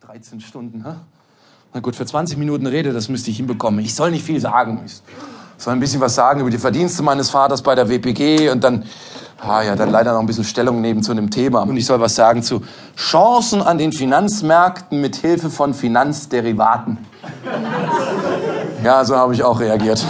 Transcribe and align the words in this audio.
13 0.00 0.40
Stunden, 0.40 0.84
hä? 0.84 0.94
Na 1.72 1.80
gut, 1.80 1.96
für 1.96 2.06
20 2.06 2.38
Minuten 2.38 2.66
Rede, 2.66 2.92
das 2.92 3.08
müsste 3.08 3.30
ich 3.30 3.38
hinbekommen. 3.38 3.80
Ich 3.80 3.94
soll 3.94 4.10
nicht 4.10 4.24
viel 4.24 4.40
sagen. 4.40 4.82
Ich 4.84 5.00
soll 5.56 5.72
ein 5.72 5.80
bisschen 5.80 6.00
was 6.00 6.14
sagen 6.14 6.40
über 6.40 6.50
die 6.50 6.58
Verdienste 6.58 7.02
meines 7.02 7.30
Vaters 7.30 7.62
bei 7.62 7.74
der 7.74 7.88
WPG 7.88 8.50
und 8.50 8.62
dann, 8.62 8.84
ah 9.40 9.62
ja, 9.62 9.74
dann 9.74 9.90
leider 9.90 10.12
noch 10.12 10.20
ein 10.20 10.26
bisschen 10.26 10.44
Stellung 10.44 10.80
nehmen 10.80 11.02
zu 11.02 11.12
einem 11.12 11.30
Thema. 11.30 11.62
Und 11.62 11.76
ich 11.76 11.86
soll 11.86 12.00
was 12.00 12.14
sagen 12.14 12.42
zu 12.42 12.62
Chancen 12.96 13.62
an 13.62 13.78
den 13.78 13.92
Finanzmärkten 13.92 15.00
mit 15.00 15.16
Hilfe 15.16 15.50
von 15.50 15.74
Finanzderivaten. 15.74 16.98
Ja, 18.84 19.04
so 19.04 19.16
habe 19.16 19.34
ich 19.34 19.42
auch 19.42 19.58
reagiert. 19.60 20.04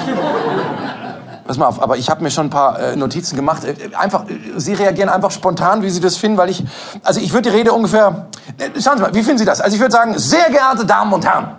Pass 1.46 1.58
mal 1.58 1.66
auf, 1.66 1.80
aber 1.80 1.96
ich 1.96 2.10
habe 2.10 2.22
mir 2.22 2.30
schon 2.30 2.46
ein 2.46 2.50
paar 2.50 2.78
äh, 2.78 2.96
Notizen 2.96 3.36
gemacht. 3.36 3.64
Äh, 3.64 3.74
einfach, 3.96 4.28
äh, 4.28 4.34
Sie 4.56 4.74
reagieren 4.74 5.08
einfach 5.08 5.30
spontan, 5.30 5.82
wie 5.82 5.90
Sie 5.90 6.00
das 6.00 6.16
finden, 6.16 6.36
weil 6.36 6.50
ich, 6.50 6.64
also 7.02 7.20
ich 7.20 7.32
würde 7.32 7.50
die 7.50 7.56
Rede 7.56 7.72
ungefähr, 7.72 8.26
äh, 8.58 8.80
schauen 8.80 8.96
Sie 8.96 9.02
mal, 9.02 9.14
wie 9.14 9.22
finden 9.22 9.38
Sie 9.38 9.44
das? 9.44 9.60
Also 9.60 9.76
ich 9.76 9.80
würde 9.80 9.92
sagen, 9.92 10.18
sehr 10.18 10.50
geehrte 10.50 10.84
Damen 10.84 11.12
und 11.12 11.24
Herren. 11.24 11.56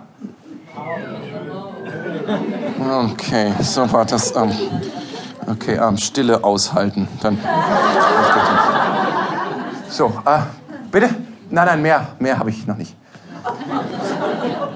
Okay, 3.10 3.52
so 3.62 3.90
war 3.90 4.04
das. 4.04 4.34
Ähm, 4.36 4.52
okay, 5.46 5.76
ähm, 5.76 5.96
Stille 5.96 6.44
aushalten. 6.44 7.08
Dann. 7.22 7.38
So, 9.88 10.12
äh, 10.26 10.40
bitte? 10.90 11.08
Nein, 11.50 11.66
nein, 11.66 11.82
mehr, 11.82 12.08
mehr 12.18 12.38
habe 12.38 12.50
ich 12.50 12.66
noch 12.66 12.76
nicht. 12.76 12.94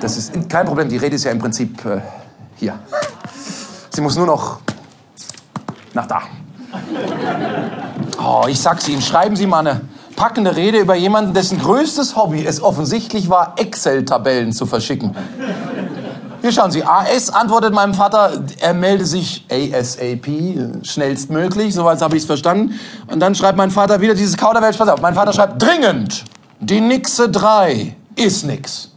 Das 0.00 0.16
ist 0.16 0.32
kein 0.48 0.66
Problem. 0.66 0.88
Die 0.88 0.96
Rede 0.96 1.16
ist 1.16 1.24
ja 1.24 1.30
im 1.30 1.38
Prinzip 1.38 1.84
äh, 1.84 2.00
hier. 2.56 2.78
Sie 3.90 4.00
muss 4.00 4.16
nur 4.16 4.26
noch 4.26 4.60
nach 5.94 6.06
da. 6.06 6.22
Oh, 8.18 8.46
ich 8.48 8.60
sag's 8.60 8.88
Ihnen, 8.88 9.02
schreiben 9.02 9.36
Sie 9.36 9.46
mal 9.46 9.60
eine 9.60 9.82
packende 10.16 10.56
Rede 10.56 10.78
über 10.78 10.94
jemanden, 10.94 11.34
dessen 11.34 11.58
größtes 11.58 12.16
Hobby 12.16 12.44
es 12.44 12.62
offensichtlich 12.62 13.28
war, 13.28 13.54
Excel-Tabellen 13.56 14.52
zu 14.52 14.66
verschicken. 14.66 15.16
Hier 16.40 16.52
schauen 16.52 16.72
Sie, 16.72 16.84
AS 16.84 17.30
antwortet 17.30 17.72
meinem 17.72 17.94
Vater, 17.94 18.42
er 18.60 18.74
melde 18.74 19.06
sich 19.06 19.46
ASAP, 19.50 20.26
schnellstmöglich, 20.82 21.72
soweit 21.72 22.02
habe 22.02 22.16
ich 22.16 22.22
es 22.22 22.26
verstanden. 22.26 22.78
Und 23.06 23.20
dann 23.20 23.34
schreibt 23.34 23.56
mein 23.56 23.70
Vater 23.70 24.00
wieder 24.00 24.14
dieses 24.14 24.36
Kauderwelsch, 24.36 24.76
pass 24.76 24.88
auf, 24.88 25.00
mein 25.00 25.14
Vater 25.14 25.32
schreibt, 25.32 25.62
dringend, 25.62 26.24
die 26.58 26.80
Nixe 26.80 27.28
3 27.28 27.94
ist 28.16 28.44
nix. 28.44 28.90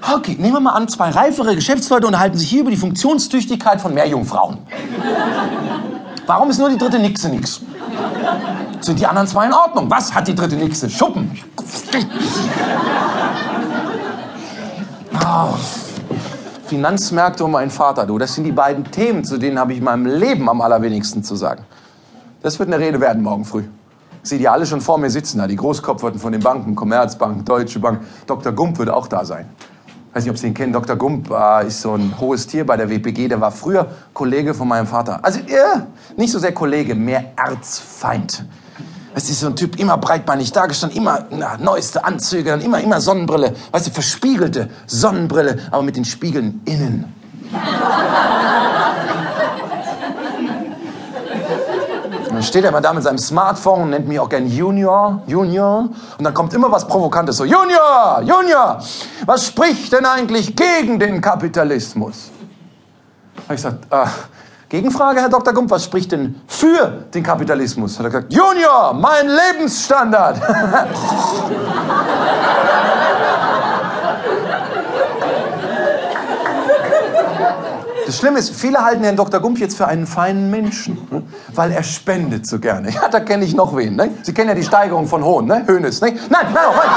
Okay, 0.00 0.36
nehmen 0.38 0.54
wir 0.54 0.60
mal 0.60 0.72
an, 0.72 0.88
zwei 0.88 1.10
reifere 1.10 1.54
Geschäftsleute 1.54 2.06
unterhalten 2.06 2.38
sich 2.38 2.48
hier 2.48 2.62
über 2.62 2.70
die 2.70 2.76
Funktionstüchtigkeit 2.76 3.80
von 3.80 3.94
Meerjungfrauen. 3.94 4.58
Warum 6.26 6.50
ist 6.50 6.58
nur 6.58 6.68
die 6.68 6.78
dritte 6.78 6.98
Nixe 6.98 7.28
nix? 7.28 7.62
Sind 8.80 8.98
die 9.00 9.06
anderen 9.06 9.26
zwei 9.26 9.46
in 9.46 9.52
Ordnung? 9.52 9.90
Was 9.90 10.14
hat 10.14 10.28
die 10.28 10.34
dritte 10.34 10.56
Nixe? 10.56 10.88
Schuppen. 10.88 11.30
Oh. 15.24 15.54
Finanzmärkte 16.66 17.44
und 17.44 17.52
mein 17.52 17.70
Vater, 17.70 18.06
du, 18.06 18.18
das 18.18 18.34
sind 18.34 18.44
die 18.44 18.52
beiden 18.52 18.84
Themen, 18.84 19.24
zu 19.24 19.38
denen 19.38 19.58
habe 19.58 19.72
ich 19.72 19.78
in 19.78 19.84
meinem 19.84 20.06
Leben 20.06 20.48
am 20.50 20.60
allerwenigsten 20.60 21.24
zu 21.24 21.34
sagen. 21.34 21.64
Das 22.42 22.58
wird 22.58 22.72
eine 22.72 22.78
Rede 22.78 23.00
werden 23.00 23.22
morgen 23.22 23.44
früh. 23.44 23.64
Ich 24.22 24.28
sehe 24.28 24.38
die 24.38 24.48
alle 24.48 24.66
schon 24.66 24.82
vor 24.82 24.98
mir 24.98 25.10
sitzen, 25.10 25.38
da 25.38 25.46
die 25.46 25.56
Großkopferten 25.56 26.20
von 26.20 26.32
den 26.32 26.42
Banken, 26.42 26.74
Commerzbank, 26.74 27.46
Deutsche 27.46 27.78
Bank. 27.78 28.02
Dr. 28.26 28.52
Gump 28.52 28.78
wird 28.78 28.90
auch 28.90 29.08
da 29.08 29.24
sein. 29.24 29.48
Weiß 30.18 30.24
nicht, 30.24 30.32
ob 30.32 30.38
Sie 30.38 30.48
ihn 30.48 30.54
kennen. 30.54 30.72
Dr. 30.72 30.96
Gump 30.96 31.30
äh, 31.30 31.68
ist 31.68 31.80
so 31.80 31.94
ein 31.94 32.12
hohes 32.18 32.48
Tier 32.48 32.66
bei 32.66 32.76
der 32.76 32.90
WPG. 32.90 33.28
Der 33.28 33.40
war 33.40 33.52
früher 33.52 33.86
Kollege 34.12 34.52
von 34.52 34.66
meinem 34.66 34.88
Vater. 34.88 35.20
Also, 35.22 35.38
äh, 35.38 35.82
nicht 36.16 36.32
so 36.32 36.40
sehr 36.40 36.50
Kollege, 36.50 36.96
mehr 36.96 37.34
Erzfeind. 37.36 38.44
Es 39.14 39.30
ist 39.30 39.38
so 39.38 39.46
ein 39.46 39.54
Typ, 39.54 39.78
immer 39.78 39.96
breitbeinig 39.96 40.50
dargestanden, 40.50 40.98
immer 40.98 41.26
na, 41.30 41.56
neueste 41.58 42.04
Anzüge, 42.04 42.50
dann 42.50 42.62
immer, 42.62 42.80
immer 42.80 43.00
Sonnenbrille. 43.00 43.54
Weißt 43.70 43.86
du, 43.86 43.90
verspiegelte 43.92 44.70
Sonnenbrille, 44.88 45.68
aber 45.70 45.84
mit 45.84 45.94
den 45.94 46.04
Spiegeln 46.04 46.62
innen. 46.64 47.14
Dann 52.38 52.44
steht 52.44 52.62
er 52.62 52.70
immer 52.70 52.80
da 52.80 52.92
mit 52.92 53.02
seinem 53.02 53.18
Smartphone 53.18 53.82
und 53.82 53.90
nennt 53.90 54.06
mich 54.06 54.20
auch 54.20 54.28
gern 54.28 54.46
Junior, 54.46 55.20
Junior. 55.26 55.88
Und 56.18 56.24
dann 56.24 56.32
kommt 56.32 56.54
immer 56.54 56.70
was 56.70 56.86
Provokantes 56.86 57.38
so, 57.38 57.44
Junior, 57.44 58.22
Junior, 58.22 58.80
was 59.26 59.48
spricht 59.48 59.92
denn 59.92 60.06
eigentlich 60.06 60.54
gegen 60.54 61.00
den 61.00 61.20
Kapitalismus? 61.20 62.30
Habe 63.42 63.54
ich 63.54 63.56
gesagt, 63.56 63.86
äh, 63.90 64.06
Gegenfrage, 64.68 65.20
Herr 65.20 65.28
Dr. 65.28 65.52
Gump, 65.52 65.68
was 65.72 65.82
spricht 65.82 66.12
denn 66.12 66.40
für 66.46 67.06
den 67.12 67.24
Kapitalismus? 67.24 67.98
Hat 67.98 68.06
er 68.06 68.10
gesagt, 68.10 68.32
Junior, 68.32 68.94
mein 68.94 69.26
Lebensstandard. 69.26 70.40
Das 78.08 78.16
Schlimme 78.16 78.38
ist, 78.38 78.56
viele 78.56 78.82
halten 78.82 79.02
Herrn 79.02 79.16
Dr. 79.16 79.38
Gump 79.38 79.58
jetzt 79.58 79.76
für 79.76 79.86
einen 79.86 80.06
feinen 80.06 80.50
Menschen, 80.50 80.96
ne? 81.10 81.22
weil 81.52 81.72
er 81.72 81.82
spendet 81.82 82.46
so 82.46 82.58
gerne. 82.58 82.88
Ja, 82.90 83.06
da 83.10 83.20
kenne 83.20 83.44
ich 83.44 83.54
noch 83.54 83.76
wen. 83.76 83.96
Ne? 83.96 84.12
Sie 84.22 84.32
kennen 84.32 84.48
ja 84.48 84.54
die 84.54 84.62
Steigerung 84.62 85.06
von 85.06 85.22
Hohn, 85.22 85.44
ne? 85.44 85.62
Hönes. 85.66 86.00
Ne? 86.00 86.12
Nein, 86.12 86.18
nein, 86.30 86.54
nein, 86.54 86.64
nein. 86.74 86.88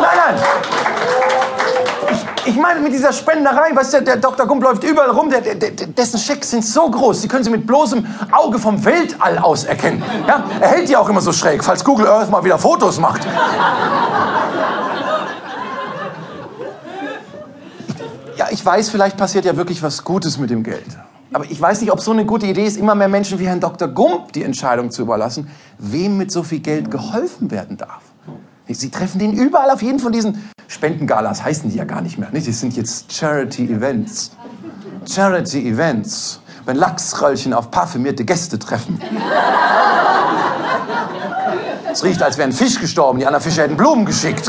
Nein, 0.00 0.18
nein. 0.26 0.34
Ich, 2.10 2.48
ich 2.48 2.56
meine 2.56 2.80
mit 2.80 2.92
dieser 2.92 3.12
Spenderei, 3.12 3.70
weißt 3.72 3.94
du, 3.94 4.02
der 4.02 4.16
Dr. 4.16 4.44
Gump 4.48 4.64
läuft 4.64 4.82
überall 4.82 5.10
rum, 5.10 5.30
der, 5.30 5.42
der, 5.42 5.70
dessen 5.70 6.18
Schecks 6.18 6.50
sind 6.50 6.64
so 6.64 6.90
groß, 6.90 7.20
die 7.20 7.28
können 7.28 7.44
Sie 7.44 7.50
mit 7.50 7.64
bloßem 7.64 8.04
Auge 8.32 8.58
vom 8.58 8.84
Weltall 8.84 9.38
aus 9.38 9.62
erkennen. 9.62 10.02
Ja? 10.26 10.42
Er 10.58 10.68
hält 10.70 10.88
die 10.88 10.96
auch 10.96 11.08
immer 11.08 11.20
so 11.20 11.32
schräg, 11.32 11.62
falls 11.62 11.84
Google 11.84 12.08
Earth 12.08 12.28
mal 12.28 12.42
wieder 12.42 12.58
Fotos 12.58 12.98
macht. 12.98 13.24
Ich 18.54 18.64
weiß, 18.64 18.88
vielleicht 18.88 19.16
passiert 19.16 19.44
ja 19.44 19.56
wirklich 19.56 19.82
was 19.82 20.04
Gutes 20.04 20.38
mit 20.38 20.48
dem 20.48 20.62
Geld. 20.62 20.86
Aber 21.32 21.44
ich 21.44 21.60
weiß 21.60 21.80
nicht, 21.80 21.90
ob 21.90 22.00
so 22.00 22.12
eine 22.12 22.24
gute 22.24 22.46
Idee 22.46 22.64
ist, 22.64 22.76
immer 22.76 22.94
mehr 22.94 23.08
Menschen 23.08 23.40
wie 23.40 23.48
Herrn 23.48 23.58
Dr. 23.58 23.88
Gump 23.88 24.32
die 24.32 24.44
Entscheidung 24.44 24.92
zu 24.92 25.02
überlassen, 25.02 25.50
wem 25.78 26.16
mit 26.16 26.30
so 26.30 26.44
viel 26.44 26.60
Geld 26.60 26.88
geholfen 26.88 27.50
werden 27.50 27.76
darf. 27.76 28.02
Sie 28.68 28.90
treffen 28.90 29.18
den 29.18 29.32
überall 29.32 29.70
auf 29.70 29.82
jeden 29.82 29.98
von 29.98 30.12
diesen 30.12 30.48
Spendengalas, 30.68 31.42
heißen 31.42 31.68
die 31.68 31.76
ja 31.76 31.84
gar 31.84 32.00
nicht 32.00 32.16
mehr. 32.16 32.28
Das 32.32 32.44
sind 32.44 32.76
jetzt 32.76 33.12
Charity 33.12 33.64
Events. 33.64 34.30
Charity 35.04 35.68
Events. 35.68 36.40
Wenn 36.64 36.76
Lachsröllchen 36.76 37.52
auf 37.52 37.72
parfümierte 37.72 38.24
Gäste 38.24 38.58
treffen. 38.60 39.00
Es 41.90 42.04
riecht, 42.04 42.22
als 42.22 42.38
wäre 42.38 42.48
ein 42.48 42.52
Fisch 42.52 42.80
gestorben. 42.80 43.18
Die 43.18 43.26
anderen 43.26 43.42
Fische 43.42 43.62
hätten 43.62 43.76
Blumen 43.76 44.06
geschickt. 44.06 44.48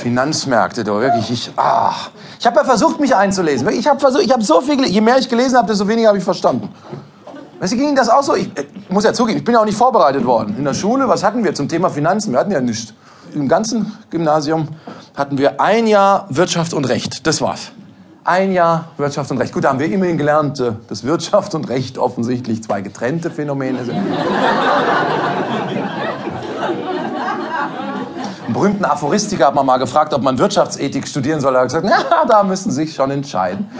Finanzmärkte, 0.00 0.82
doch 0.84 1.00
wirklich. 1.00 1.30
Ich, 1.30 1.52
ah, 1.56 1.92
ich 2.38 2.46
habe 2.46 2.56
ja 2.56 2.64
versucht, 2.64 3.00
mich 3.00 3.14
einzulesen. 3.14 3.68
Ich 3.68 3.86
habe 3.86 4.00
versucht, 4.00 4.24
ich 4.24 4.32
habe 4.32 4.42
so 4.42 4.60
viel, 4.60 4.84
je 4.86 5.00
mehr 5.00 5.18
ich 5.18 5.28
gelesen 5.28 5.56
habe, 5.56 5.68
desto 5.68 5.86
weniger 5.86 6.08
habe 6.08 6.18
ich 6.18 6.24
verstanden. 6.24 6.68
Weißt 7.60 7.74
du, 7.74 7.76
ging 7.76 7.94
das 7.94 8.08
auch 8.08 8.22
so? 8.22 8.34
Ich, 8.34 8.50
ich 8.56 8.90
muss 8.90 9.04
ja 9.04 9.12
zugeben, 9.12 9.38
ich 9.38 9.44
bin 9.44 9.54
ja 9.54 9.60
auch 9.60 9.66
nicht 9.66 9.76
vorbereitet 9.76 10.24
worden. 10.24 10.56
In 10.56 10.64
der 10.64 10.74
Schule, 10.74 11.06
was 11.08 11.22
hatten 11.22 11.44
wir 11.44 11.54
zum 11.54 11.68
Thema 11.68 11.90
Finanzen? 11.90 12.32
Wir 12.32 12.40
hatten 12.40 12.50
ja 12.50 12.60
nichts. 12.60 12.94
Im 13.34 13.48
ganzen 13.48 13.92
Gymnasium 14.08 14.68
hatten 15.14 15.38
wir 15.38 15.60
ein 15.60 15.86
Jahr 15.86 16.26
Wirtschaft 16.30 16.72
und 16.72 16.86
Recht. 16.86 17.26
Das 17.26 17.40
war's. 17.40 17.70
Ein 18.24 18.52
Jahr 18.52 18.88
Wirtschaft 18.96 19.30
und 19.30 19.38
Recht. 19.38 19.52
Gut, 19.52 19.64
da 19.64 19.70
haben 19.70 19.78
wir 19.78 19.90
immerhin 19.92 20.16
gelernt, 20.16 20.58
äh, 20.60 20.72
dass 20.88 21.04
Wirtschaft 21.04 21.54
und 21.54 21.68
Recht 21.68 21.98
offensichtlich 21.98 22.62
zwei 22.62 22.80
getrennte 22.80 23.30
Phänomene 23.30 23.84
sind. 23.84 23.98
Einen 28.50 28.54
berühmten 28.54 28.84
Aphoristiker 28.84 29.46
hat 29.46 29.54
man 29.54 29.64
mal 29.64 29.76
gefragt, 29.76 30.12
ob 30.12 30.22
man 30.22 30.36
Wirtschaftsethik 30.36 31.06
studieren 31.06 31.40
soll. 31.40 31.54
Er 31.54 31.60
hat 31.60 31.68
gesagt, 31.68 31.86
na, 32.10 32.24
da 32.26 32.42
müssen 32.42 32.72
Sie 32.72 32.84
sich 32.84 32.92
schon 32.92 33.12
entscheiden. 33.12 33.70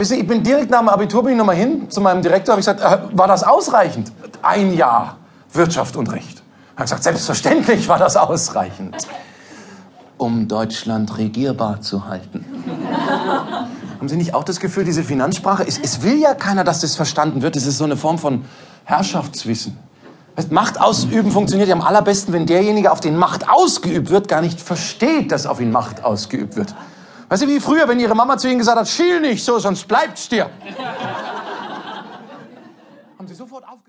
Ich 0.00 0.26
bin 0.26 0.42
direkt 0.42 0.70
nach 0.70 0.78
dem 0.78 0.88
Abitur 0.88 1.22
bin 1.22 1.32
ich 1.32 1.38
nochmal 1.38 1.56
hin 1.56 1.90
zu 1.90 2.00
meinem 2.00 2.22
Direktor, 2.22 2.54
habe 2.54 2.60
ich 2.60 2.66
gesagt, 2.66 2.80
äh, 2.80 3.14
war 3.14 3.28
das 3.28 3.44
ausreichend? 3.44 4.10
Ein 4.40 4.72
Jahr 4.72 5.18
Wirtschaft 5.52 5.96
und 5.96 6.10
Recht. 6.10 6.42
Er 6.76 6.78
hat 6.78 6.84
gesagt, 6.86 7.02
selbstverständlich 7.02 7.86
war 7.88 7.98
das 7.98 8.16
ausreichend 8.16 8.96
um 10.22 10.46
Deutschland 10.46 11.18
regierbar 11.18 11.80
zu 11.80 12.06
halten. 12.06 12.44
Haben 12.92 14.08
Sie 14.08 14.16
nicht 14.16 14.34
auch 14.34 14.44
das 14.44 14.60
Gefühl, 14.60 14.84
diese 14.84 15.04
Finanzsprache, 15.04 15.64
es, 15.66 15.78
es 15.78 16.02
will 16.02 16.18
ja 16.18 16.34
keiner, 16.34 16.64
dass 16.64 16.80
das 16.80 16.96
verstanden 16.96 17.42
wird. 17.42 17.56
Es 17.56 17.66
ist 17.66 17.78
so 17.78 17.84
eine 17.84 17.96
Form 17.96 18.18
von 18.18 18.44
Herrschaftswissen. 18.84 19.76
Macht 20.50 20.80
ausüben 20.80 21.30
funktioniert 21.30 21.68
ja 21.68 21.74
am 21.74 21.82
allerbesten, 21.82 22.32
wenn 22.32 22.46
derjenige, 22.46 22.90
auf 22.90 23.00
den 23.00 23.16
Macht 23.16 23.48
ausgeübt 23.48 24.10
wird, 24.10 24.28
gar 24.28 24.40
nicht 24.40 24.60
versteht, 24.60 25.30
dass 25.30 25.46
auf 25.46 25.60
ihn 25.60 25.70
Macht 25.70 26.04
ausgeübt 26.04 26.56
wird. 26.56 26.74
Weißt 27.28 27.42
du, 27.42 27.48
wie 27.48 27.60
früher, 27.60 27.86
wenn 27.88 28.00
ihre 28.00 28.14
Mama 28.14 28.36
zu 28.38 28.48
ihnen 28.48 28.58
gesagt 28.58 28.78
hat, 28.78 28.88
schiel 28.88 29.20
nicht 29.20 29.44
so, 29.44 29.58
sonst 29.58 29.86
bleibt's 29.86 30.28
dir. 30.28 30.50
Haben 33.18 33.26
sie 33.26 33.34
sofort 33.34 33.64
aufgehört. 33.64 33.80